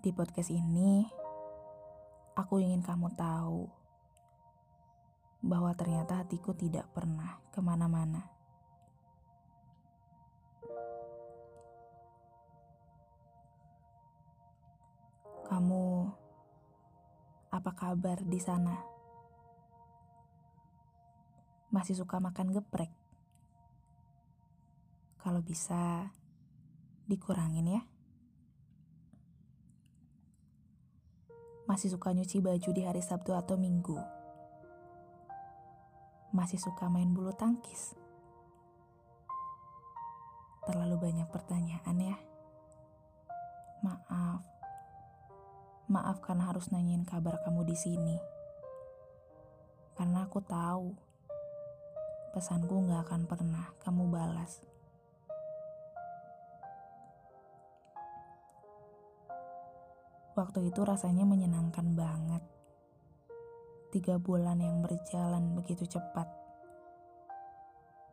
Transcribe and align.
Di 0.00 0.16
podcast 0.16 0.48
ini, 0.48 1.04
aku 2.32 2.56
ingin 2.56 2.80
kamu 2.80 3.12
tahu 3.20 3.68
bahwa 5.44 5.76
ternyata 5.76 6.24
hatiku 6.24 6.56
tidak 6.56 6.88
pernah 6.96 7.36
ke 7.52 7.60
mana-mana. 7.60 8.24
Kamu, 15.52 15.84
apa 17.52 17.70
kabar 17.76 18.24
di 18.24 18.40
sana? 18.40 18.80
Masih 21.68 22.00
suka 22.00 22.16
makan 22.24 22.56
geprek? 22.56 22.88
Kalau 25.20 25.44
bisa, 25.44 26.08
dikurangin 27.04 27.76
ya. 27.76 27.99
Masih 31.70 31.86
suka 31.86 32.10
nyuci 32.10 32.42
baju 32.42 32.70
di 32.74 32.82
hari 32.82 32.98
Sabtu 32.98 33.30
atau 33.30 33.54
Minggu? 33.54 33.94
Masih 36.34 36.58
suka 36.58 36.90
main 36.90 37.14
bulu 37.14 37.30
tangkis? 37.30 37.94
Terlalu 40.66 40.98
banyak 40.98 41.30
pertanyaan 41.30 41.94
ya. 42.02 42.18
Maaf. 43.86 44.42
Maaf 45.86 46.18
karena 46.18 46.50
harus 46.50 46.74
nanyain 46.74 47.06
kabar 47.06 47.38
kamu 47.46 47.62
di 47.62 47.78
sini. 47.78 48.18
Karena 49.94 50.26
aku 50.26 50.42
tahu 50.42 50.90
pesanku 52.34 52.82
gak 52.90 53.06
akan 53.06 53.30
pernah 53.30 53.70
kamu 53.78 54.10
balas. 54.10 54.58
Waktu 60.30 60.70
itu 60.70 60.86
rasanya 60.86 61.26
menyenangkan 61.26 61.98
banget. 61.98 62.38
Tiga 63.90 64.14
bulan 64.14 64.62
yang 64.62 64.78
berjalan 64.78 65.58
begitu 65.58 65.82
cepat. 65.90 66.30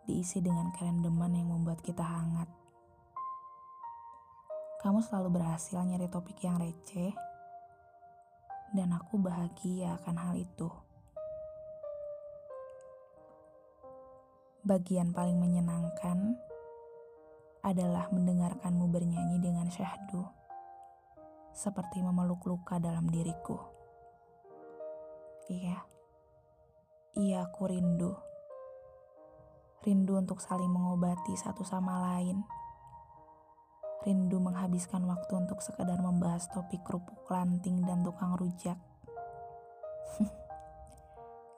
Diisi 0.10 0.42
dengan 0.42 0.74
kerendeman 0.74 1.38
yang 1.38 1.54
membuat 1.54 1.86
kita 1.86 2.02
hangat. 2.02 2.50
Kamu 4.82 5.06
selalu 5.06 5.38
berhasil 5.38 5.78
nyari 5.78 6.10
topik 6.10 6.42
yang 6.42 6.58
receh. 6.58 7.14
Dan 8.74 8.98
aku 8.98 9.22
bahagia 9.22 10.02
akan 10.02 10.16
hal 10.18 10.34
itu. 10.42 10.74
Bagian 14.66 15.14
paling 15.14 15.38
menyenangkan 15.38 16.34
adalah 17.62 18.10
mendengarkanmu 18.10 18.90
bernyanyi 18.90 19.38
dengan 19.38 19.70
syahdu 19.70 20.37
seperti 21.58 22.06
memeluk 22.06 22.46
luka 22.46 22.78
dalam 22.78 23.10
diriku. 23.10 23.58
Iya, 25.50 25.82
iya 27.18 27.50
aku 27.50 27.66
rindu. 27.66 28.14
Rindu 29.82 30.22
untuk 30.22 30.38
saling 30.38 30.70
mengobati 30.70 31.34
satu 31.34 31.66
sama 31.66 32.14
lain. 32.14 32.46
Rindu 34.06 34.38
menghabiskan 34.38 35.02
waktu 35.10 35.34
untuk 35.34 35.58
sekedar 35.66 35.98
membahas 35.98 36.46
topik 36.54 36.86
kerupuk 36.86 37.26
lanting 37.26 37.82
dan 37.90 38.06
tukang 38.06 38.38
rujak. 38.38 38.78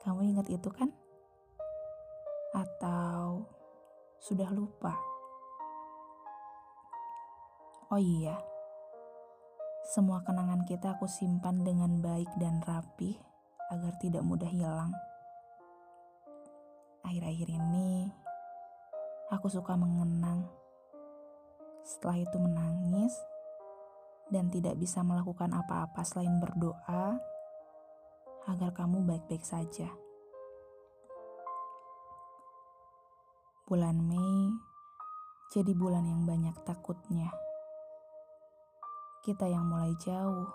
Kamu 0.00 0.24
ingat 0.24 0.48
itu 0.48 0.72
kan? 0.72 0.88
Atau 2.56 3.44
sudah 4.16 4.48
lupa? 4.48 4.96
Oh 7.90 7.98
iya, 7.98 8.38
semua 9.90 10.22
kenangan 10.22 10.62
kita 10.70 10.94
aku 10.94 11.10
simpan 11.10 11.66
dengan 11.66 11.98
baik 11.98 12.30
dan 12.38 12.62
rapi 12.62 13.18
agar 13.74 13.90
tidak 13.98 14.22
mudah 14.22 14.46
hilang. 14.46 14.94
Akhir-akhir 17.02 17.50
ini, 17.50 18.06
aku 19.34 19.50
suka 19.50 19.74
mengenang. 19.74 20.46
Setelah 21.82 22.22
itu 22.22 22.38
menangis 22.38 23.18
dan 24.30 24.46
tidak 24.46 24.78
bisa 24.78 25.02
melakukan 25.02 25.50
apa-apa 25.50 26.06
selain 26.06 26.38
berdoa 26.38 27.18
agar 28.46 28.70
kamu 28.70 29.02
baik-baik 29.02 29.42
saja. 29.42 29.90
Bulan 33.66 34.06
Mei 34.06 34.54
jadi 35.50 35.74
bulan 35.74 36.06
yang 36.06 36.22
banyak 36.30 36.54
takutnya. 36.62 37.49
Kita 39.20 39.44
yang 39.44 39.68
mulai 39.68 39.92
jauh. 40.00 40.48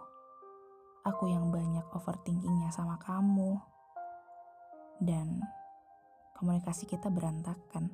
Aku 1.05 1.29
yang 1.29 1.53
banyak 1.53 1.85
overthinkingnya 1.93 2.73
sama 2.73 2.97
kamu. 2.97 3.61
Dan 4.97 5.37
komunikasi 6.33 6.89
kita 6.89 7.13
berantakan. 7.13 7.93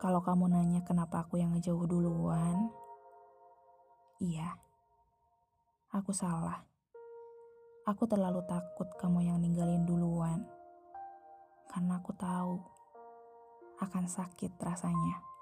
Kalau 0.00 0.24
kamu 0.24 0.48
nanya 0.48 0.80
kenapa 0.80 1.28
aku 1.28 1.36
yang 1.36 1.52
ngejauh 1.52 1.84
duluan, 1.84 2.72
iya, 4.16 4.56
aku 5.92 6.16
salah. 6.16 6.64
Aku 7.84 8.08
terlalu 8.08 8.40
takut 8.48 8.88
kamu 8.96 9.28
yang 9.28 9.44
ninggalin 9.44 9.84
duluan, 9.84 10.40
karena 11.68 12.00
aku 12.00 12.12
tahu 12.16 12.60
akan 13.80 14.04
sakit 14.08 14.56
rasanya 14.60 15.35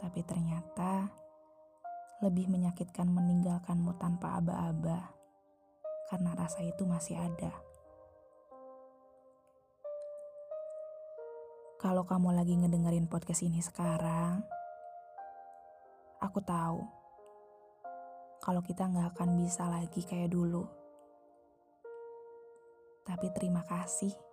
tapi 0.00 0.20
ternyata 0.24 1.08
lebih 2.24 2.48
menyakitkan 2.48 3.08
meninggalkanmu 3.08 3.96
tanpa 4.00 4.40
aba-aba 4.40 5.12
karena 6.08 6.32
rasa 6.32 6.64
itu 6.64 6.88
masih 6.88 7.18
ada. 7.18 7.52
Kalau 11.76 12.08
kamu 12.08 12.32
lagi 12.32 12.56
ngedengerin 12.56 13.04
podcast 13.06 13.44
ini 13.44 13.60
sekarang, 13.60 14.40
aku 16.24 16.40
tahu 16.40 16.80
kalau 18.40 18.64
kita 18.64 18.88
nggak 18.88 19.12
akan 19.12 19.36
bisa 19.36 19.68
lagi 19.68 20.00
kayak 20.00 20.32
dulu. 20.32 20.64
Tapi 23.06 23.30
terima 23.36 23.62
kasih 23.62 24.25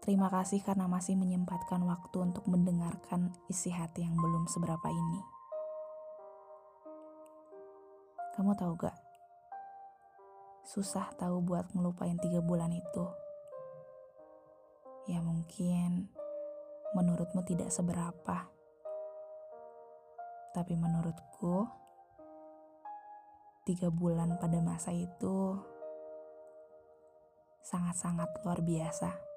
Terima 0.00 0.32
kasih 0.32 0.64
karena 0.64 0.88
masih 0.88 1.12
menyempatkan 1.12 1.84
waktu 1.84 2.16
untuk 2.24 2.48
mendengarkan 2.48 3.36
isi 3.52 3.68
hati 3.68 4.00
yang 4.00 4.16
belum 4.16 4.48
seberapa 4.48 4.88
ini. 4.88 5.20
Kamu 8.32 8.56
tahu 8.56 8.72
gak? 8.80 8.96
Susah 10.64 11.12
tahu 11.20 11.44
buat 11.44 11.68
ngelupain 11.76 12.16
tiga 12.16 12.40
bulan 12.40 12.72
itu. 12.72 13.04
Ya 15.04 15.20
mungkin 15.20 16.08
menurutmu 16.96 17.44
tidak 17.44 17.68
seberapa. 17.68 18.48
Tapi 20.56 20.74
menurutku, 20.80 21.68
tiga 23.68 23.92
bulan 23.92 24.40
pada 24.40 24.58
masa 24.64 24.90
itu 24.90 25.60
sangat-sangat 27.62 28.32
luar 28.42 28.64
biasa. 28.64 29.29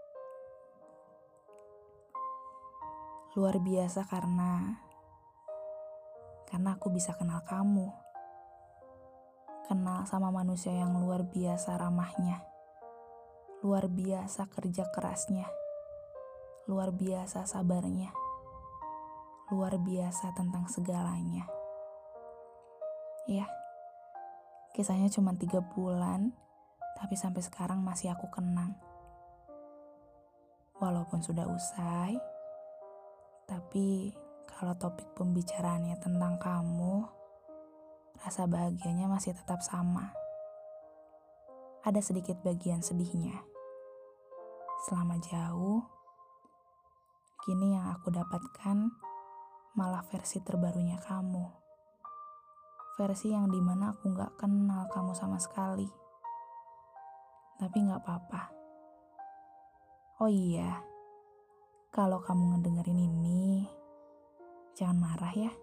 Luar 3.33 3.57
biasa 3.57 4.05
karena 4.05 4.77
karena 6.45 6.77
aku 6.77 6.93
bisa 6.93 7.17
kenal 7.17 7.41
kamu. 7.41 7.89
Kenal 9.65 10.05
sama 10.05 10.29
manusia 10.29 10.69
yang 10.69 10.93
luar 11.01 11.25
biasa 11.25 11.81
ramahnya. 11.81 12.45
Luar 13.65 13.89
biasa 13.89 14.45
kerja 14.53 14.85
kerasnya. 14.93 15.49
Luar 16.69 16.93
biasa 16.93 17.49
sabarnya. 17.49 18.13
Luar 19.49 19.81
biasa 19.81 20.37
tentang 20.37 20.69
segalanya. 20.69 21.49
Ya, 23.25 23.49
kisahnya 24.77 25.09
cuma 25.09 25.33
tiga 25.33 25.57
bulan, 25.73 26.37
tapi 27.01 27.17
sampai 27.17 27.41
sekarang 27.41 27.81
masih 27.81 28.13
aku 28.13 28.29
kenang. 28.29 28.77
Walaupun 30.77 31.25
sudah 31.25 31.49
usai, 31.49 32.13
tapi 33.53 34.09
kalau 34.49 34.73
topik 34.73 35.05
pembicaraannya 35.13 35.93
tentang 36.01 36.41
kamu, 36.41 37.05
rasa 38.17 38.49
bahagianya 38.49 39.05
masih 39.05 39.37
tetap 39.37 39.61
sama. 39.61 40.09
Ada 41.85 42.01
sedikit 42.01 42.41
bagian 42.41 42.81
sedihnya. 42.81 43.45
Selama 44.89 45.21
jauh, 45.21 45.85
kini 47.45 47.77
yang 47.77 47.93
aku 47.93 48.09
dapatkan 48.09 48.89
malah 49.77 50.01
versi 50.09 50.41
terbarunya 50.41 50.97
kamu. 50.97 51.45
Versi 52.97 53.37
yang 53.37 53.53
di 53.53 53.61
mana 53.61 53.93
aku 53.93 54.17
gak 54.17 54.41
kenal 54.41 54.89
kamu 54.89 55.13
sama 55.13 55.37
sekali. 55.37 55.89
Tapi 57.61 57.77
gak 57.85 58.01
apa-apa. 58.01 58.41
Oh 60.25 60.29
iya, 60.29 60.92
kalau 61.93 62.17
kamu 62.25 62.57
ngedengerin 62.57 62.99
ini, 63.05 63.69
Jangan 64.73 64.97
marah 64.97 65.33
ya. 65.37 65.53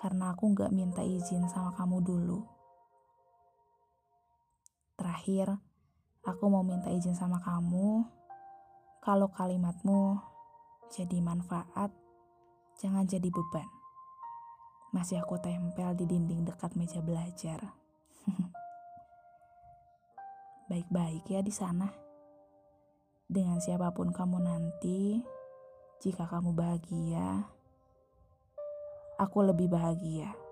Karena 0.00 0.32
aku 0.32 0.48
nggak 0.56 0.72
minta 0.72 1.04
izin 1.04 1.44
sama 1.52 1.76
kamu 1.76 2.00
dulu. 2.00 2.40
Terakhir, 4.96 5.60
aku 6.24 6.44
mau 6.48 6.64
minta 6.64 6.88
izin 6.88 7.12
sama 7.12 7.36
kamu. 7.44 8.00
Kalau 9.04 9.28
kalimatmu 9.28 10.16
jadi 10.88 11.20
manfaat, 11.20 11.92
jangan 12.80 13.04
jadi 13.04 13.28
beban. 13.28 13.68
Masih 14.96 15.20
aku 15.20 15.36
tempel 15.36 15.92
di 16.00 16.08
dinding 16.08 16.48
dekat 16.48 16.72
meja 16.80 17.04
belajar. 17.04 17.60
Baik-baik 20.72 21.28
ya 21.28 21.44
di 21.44 21.52
sana. 21.52 22.05
Dengan 23.26 23.58
siapa 23.58 23.90
pun 23.90 24.14
kamu 24.14 24.38
nanti, 24.38 25.18
jika 25.98 26.30
kamu 26.30 26.54
bahagia, 26.54 27.42
aku 29.18 29.42
lebih 29.42 29.66
bahagia. 29.66 30.45